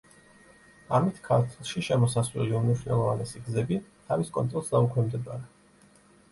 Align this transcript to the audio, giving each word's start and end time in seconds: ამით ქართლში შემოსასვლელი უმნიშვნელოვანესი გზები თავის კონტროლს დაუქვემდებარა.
ამით 0.99 1.19
ქართლში 1.27 1.83
შემოსასვლელი 1.89 2.57
უმნიშვნელოვანესი 2.61 3.45
გზები 3.51 3.81
თავის 4.11 4.35
კონტროლს 4.41 4.75
დაუქვემდებარა. 4.77 5.83